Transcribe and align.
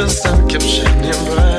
piosenkiem 0.00 0.60
przed 0.60 0.70
shining 0.70 1.24
bright. 1.24 1.49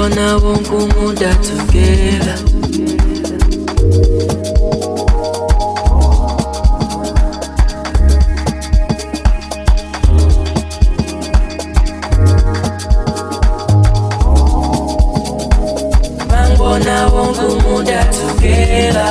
Wonke 0.00 0.72
umuntu 0.84 1.22
athukela. 1.32 2.34
Mangibona 16.28 16.94
wonke 17.12 17.42
umuntu 17.56 17.92
athukela. 18.02 19.06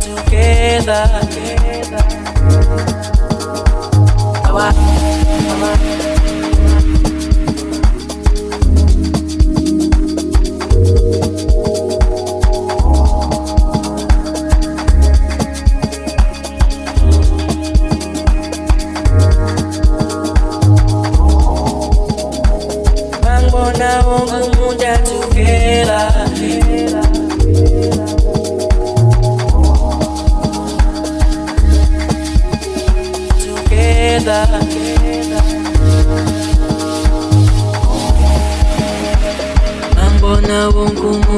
Together 0.00 1.33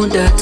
older 0.07 0.36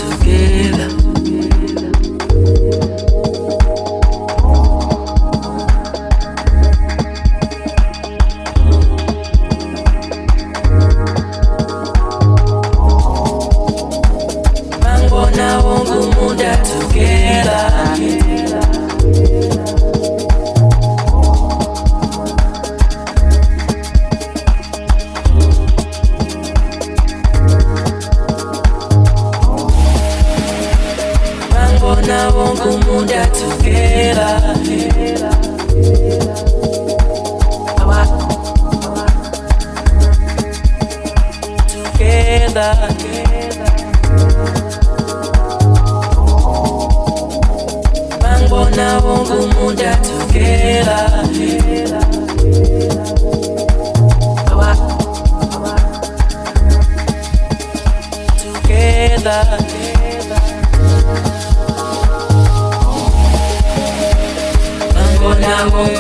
I 65.65 65.69
won't 65.69 65.97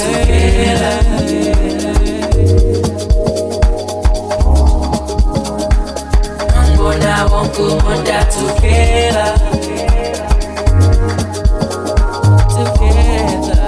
together. 0.00 0.94
I'm 6.56 6.70
gonna 6.78 7.28
go 7.54 7.64
under 7.80 8.22
together. 8.32 9.28
Together. 12.56 13.66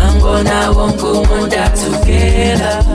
I'm 0.00 0.14
gonna 0.20 0.58
won't 0.76 0.96
go 1.00 1.24
together. 1.74 2.87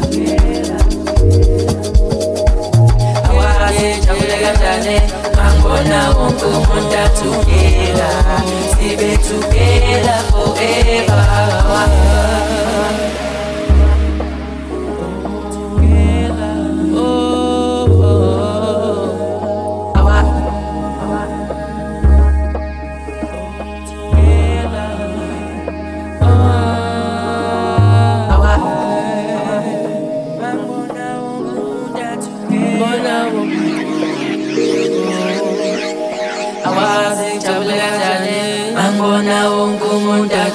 Keep 8.83 8.99
it 8.99 9.23
together 9.23 10.29
forever. 10.29 11.42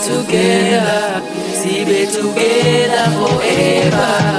together, 0.03 1.21
see 1.55 1.85
be 1.85 2.07
together 2.07 3.11
forever. 3.19 4.38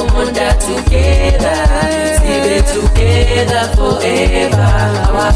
will 0.00 0.14
wonder 0.14 0.52
together. 0.60 1.56
Live 2.24 2.66
together 2.66 3.64
forever. 3.76 4.70
Our 5.12 5.29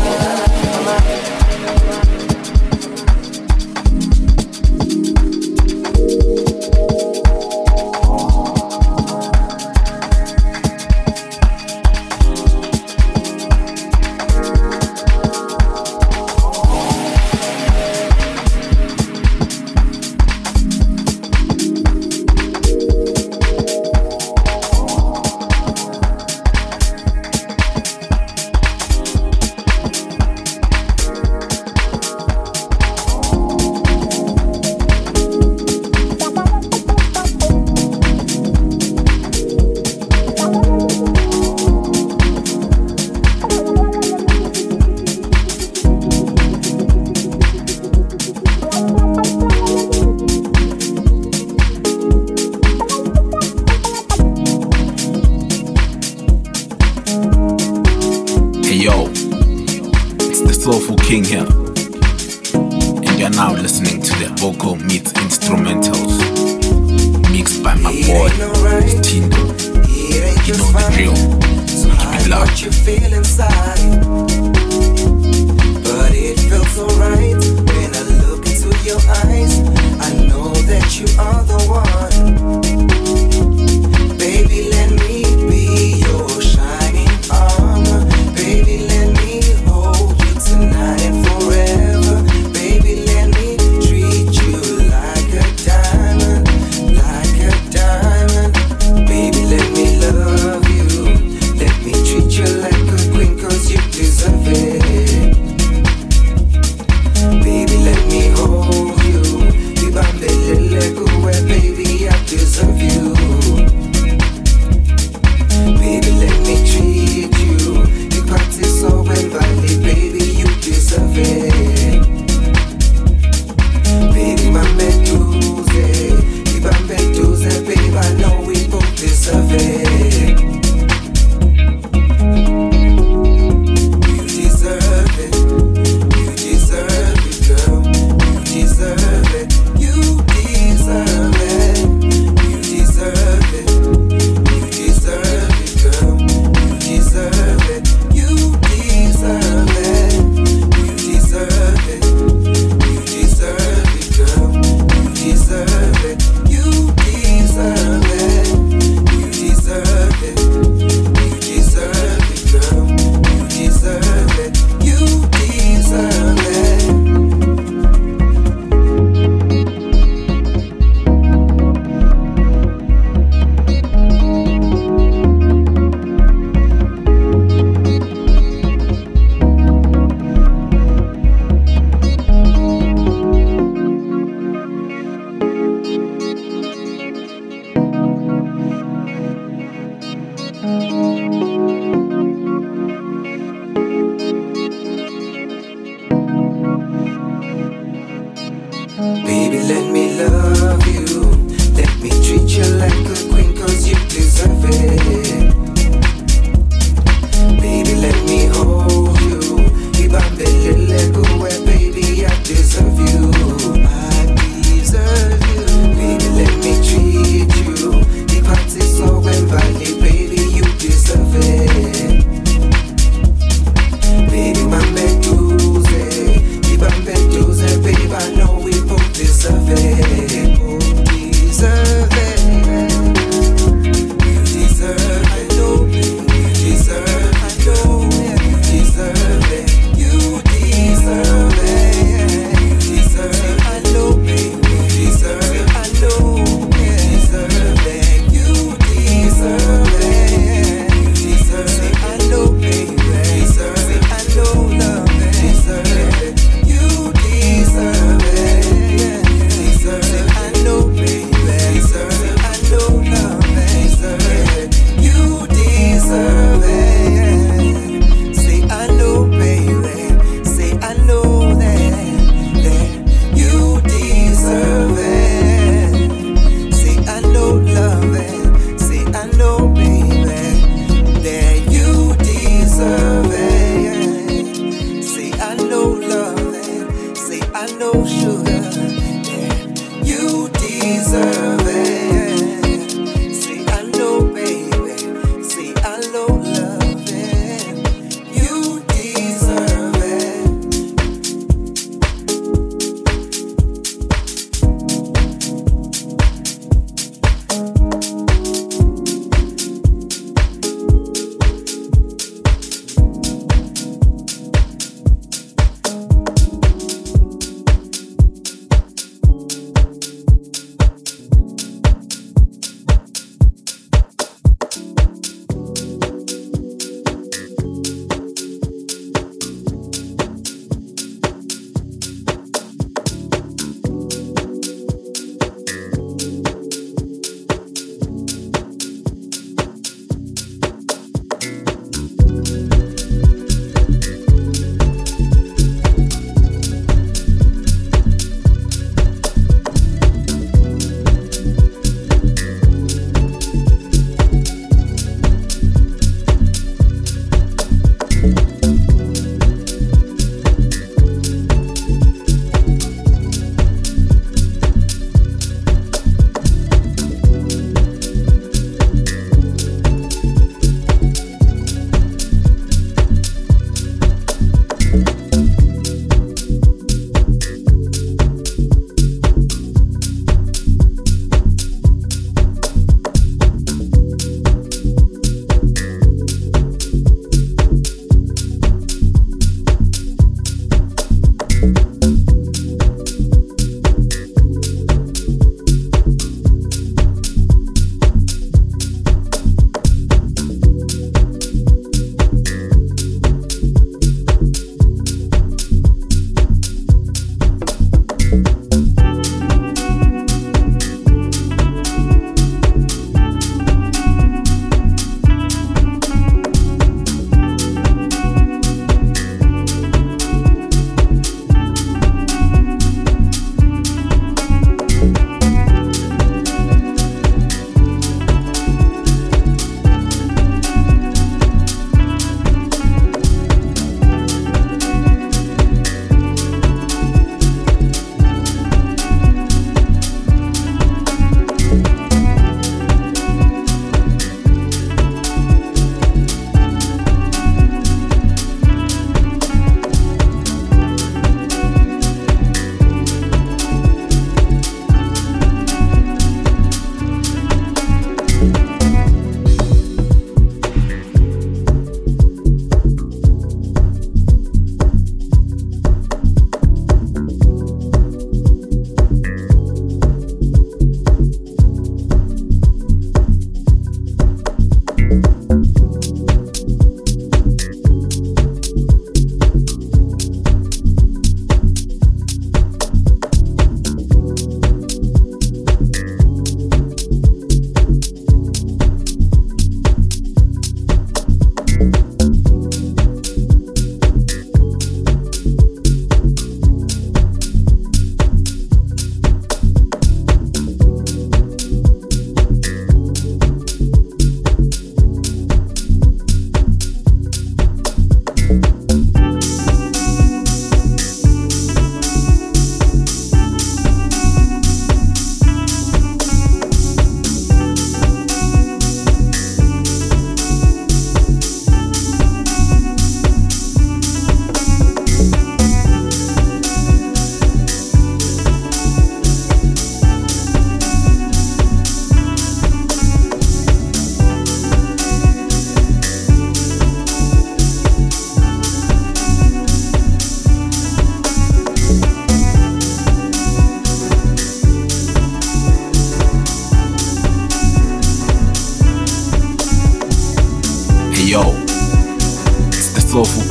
you 408.35 408.64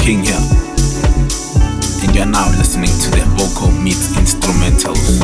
King 0.04 0.26
here, 0.26 0.36
and 2.04 2.14
you're 2.14 2.26
now 2.26 2.49
listening 2.58 2.91
to 2.99 3.10
the 3.10 3.24
vocal 3.38 3.72
meets 3.72 4.10
instrumentals 4.18 5.22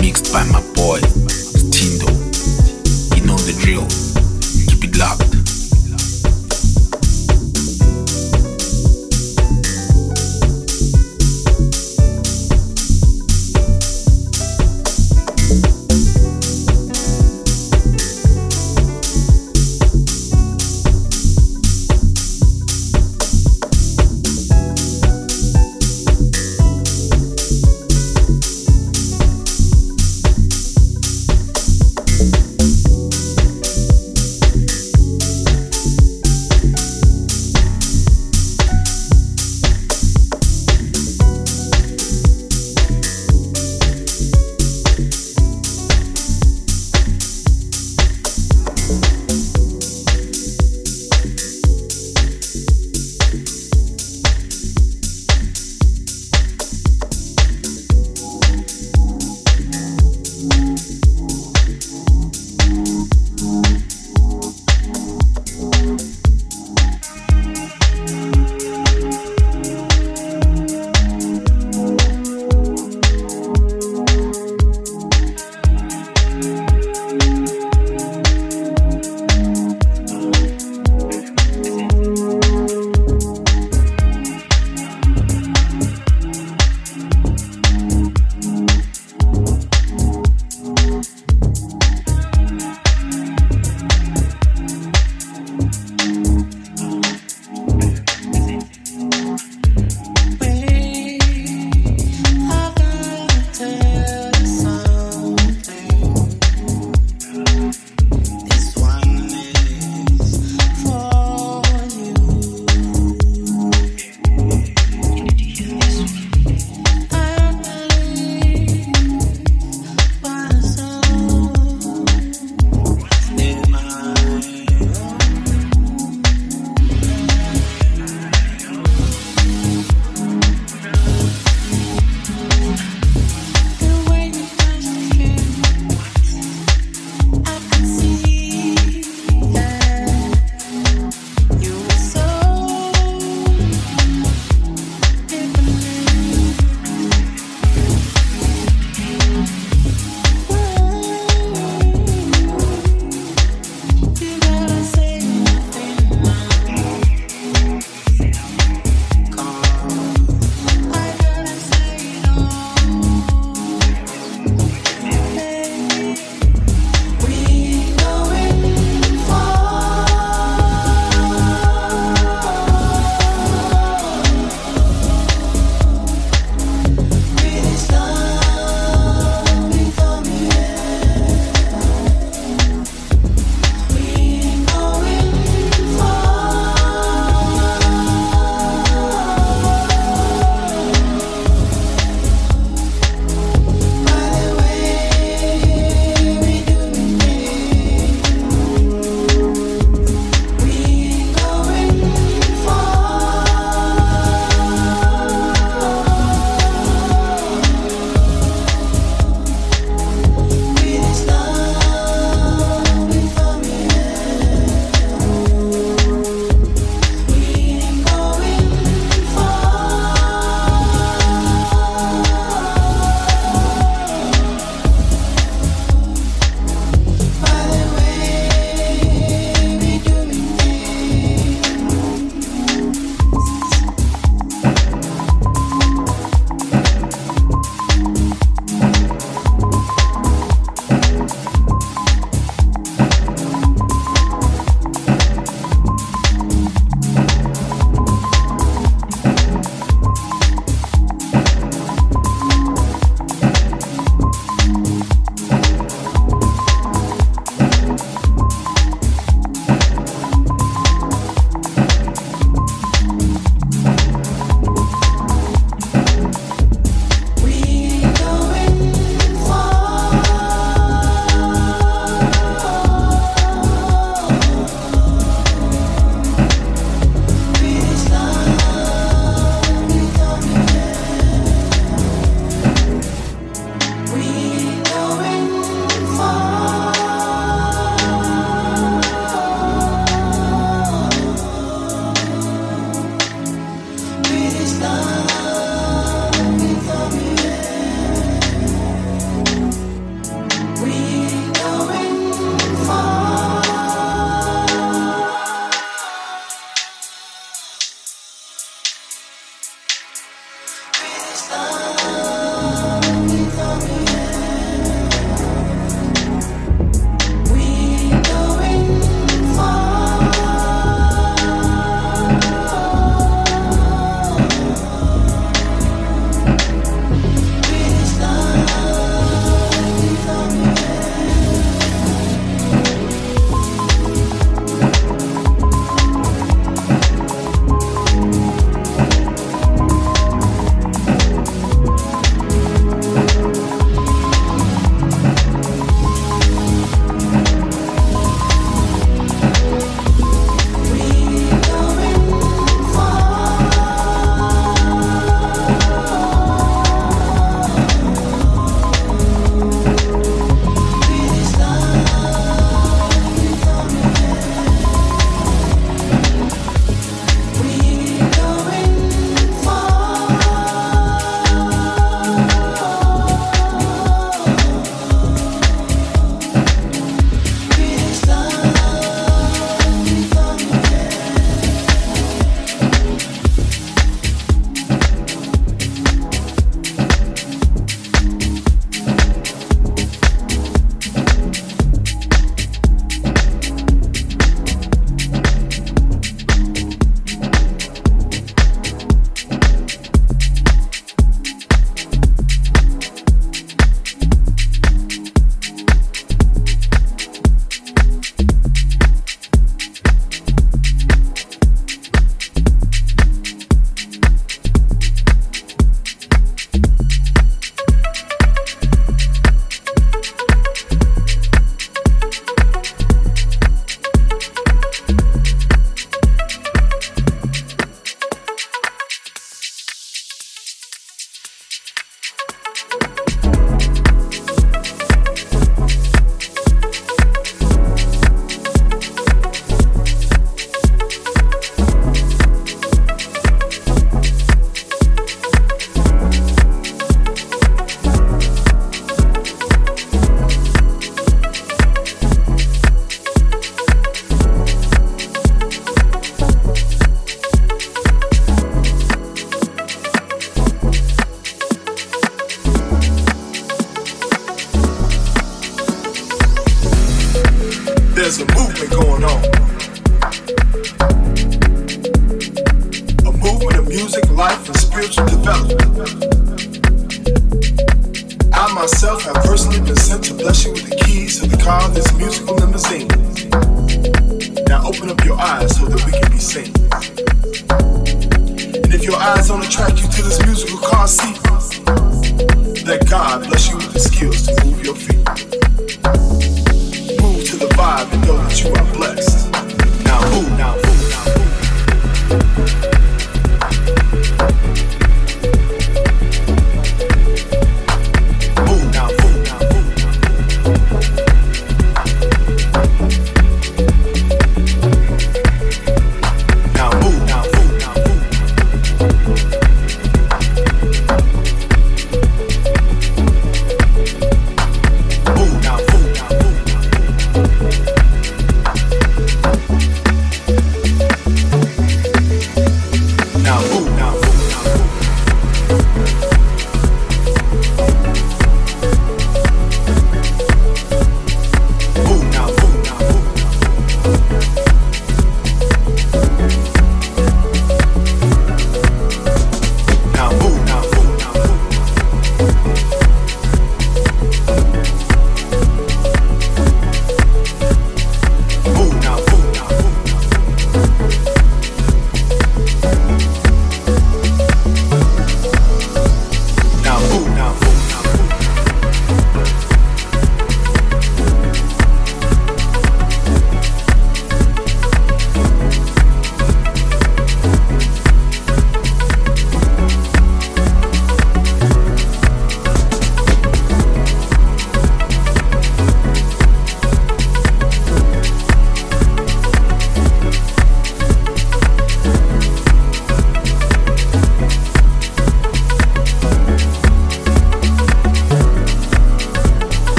mixed 0.00 0.32
by 0.32 0.44
my 0.44 0.62
boy 0.72 0.98
Stindo. 1.28 2.08
You 3.14 3.26
know 3.26 3.36
the 3.36 3.52
drill. 3.60 4.25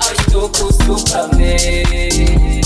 Ai, 0.00 0.16
tô 0.30 0.48
com 0.48 0.70
Superman 0.72 2.61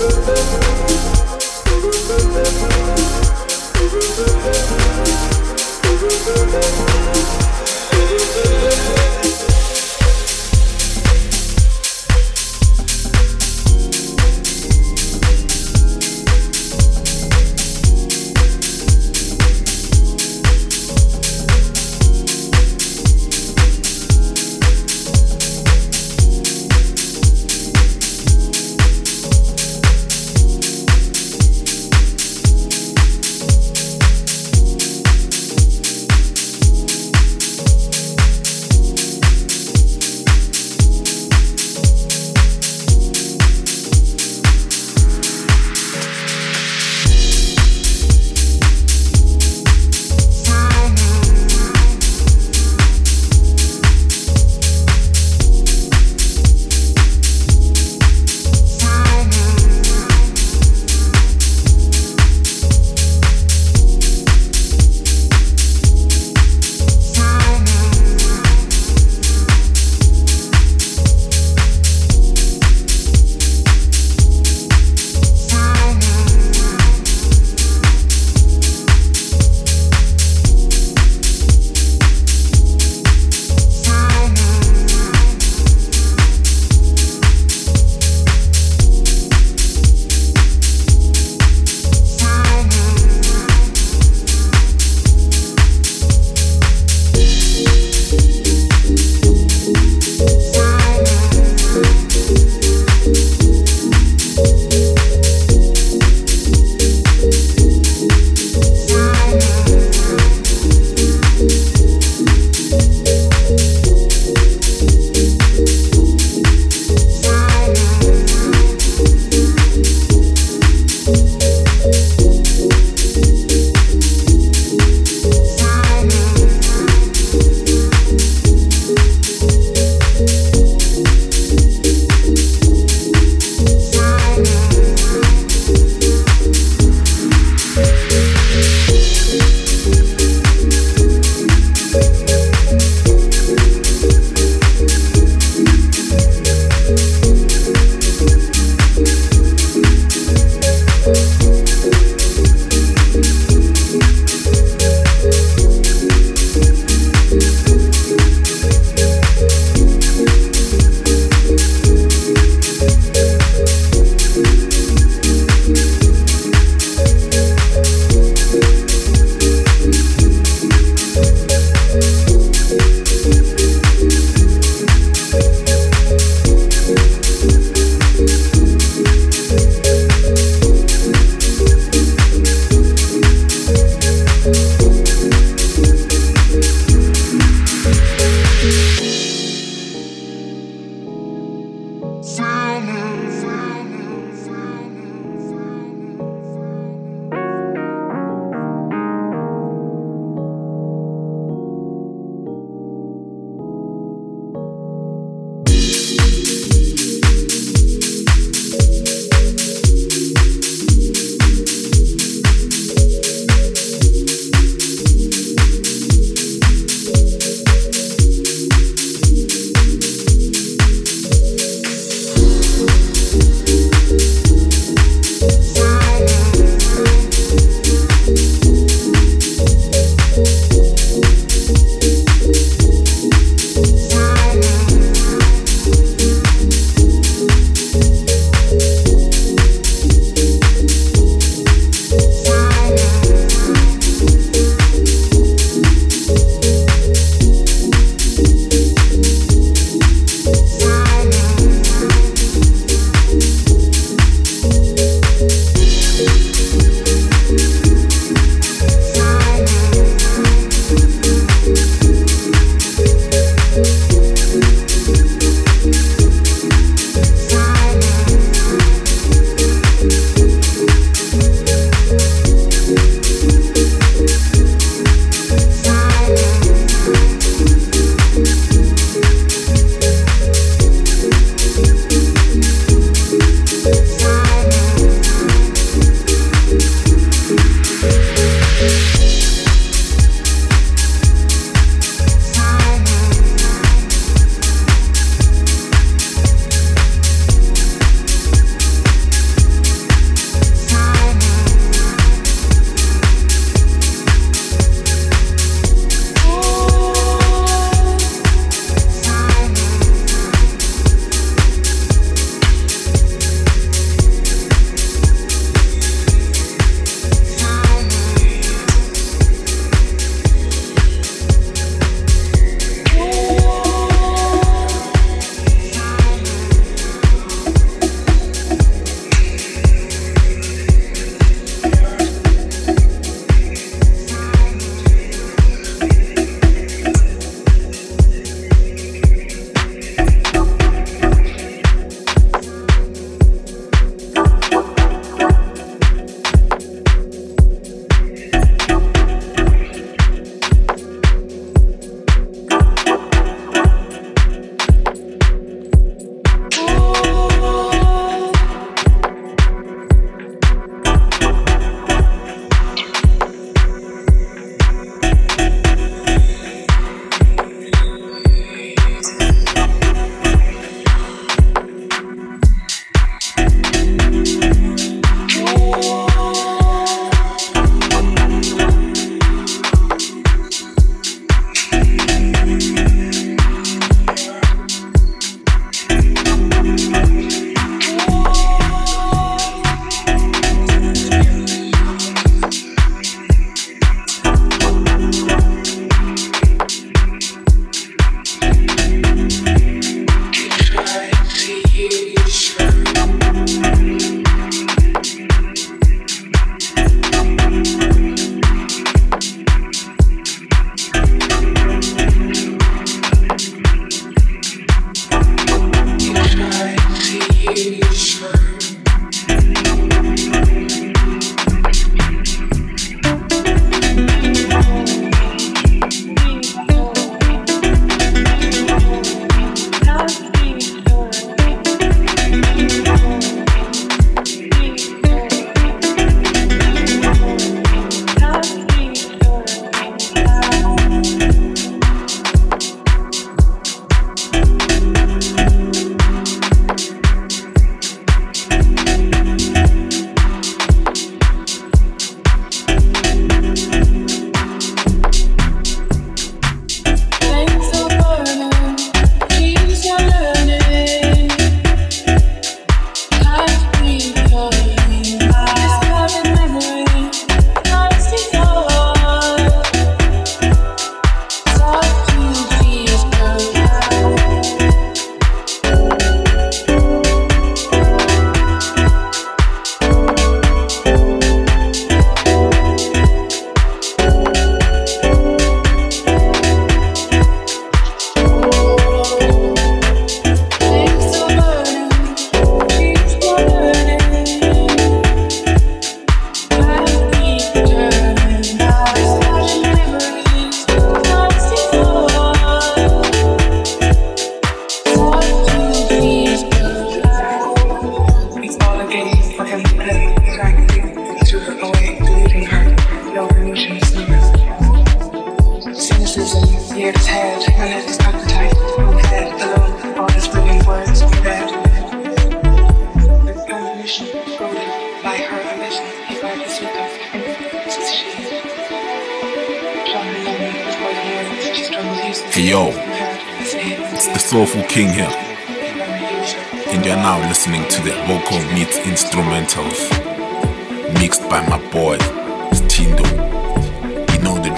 Música 0.00 0.71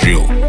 mixed 0.05 0.44